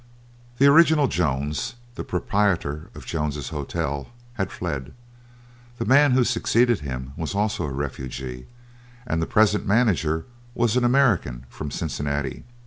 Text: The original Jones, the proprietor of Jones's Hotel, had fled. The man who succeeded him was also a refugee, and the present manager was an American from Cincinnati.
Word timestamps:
The 0.57 0.65
original 0.65 1.07
Jones, 1.07 1.75
the 1.93 2.03
proprietor 2.03 2.89
of 2.95 3.05
Jones's 3.05 3.49
Hotel, 3.49 4.07
had 4.33 4.51
fled. 4.51 4.95
The 5.77 5.85
man 5.85 6.13
who 6.13 6.23
succeeded 6.23 6.79
him 6.79 7.13
was 7.15 7.35
also 7.35 7.65
a 7.65 7.71
refugee, 7.71 8.47
and 9.05 9.21
the 9.21 9.27
present 9.27 9.67
manager 9.67 10.25
was 10.55 10.75
an 10.75 10.83
American 10.83 11.45
from 11.49 11.69
Cincinnati. 11.69 12.45